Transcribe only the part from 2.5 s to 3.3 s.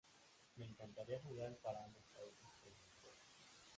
pero no puedo.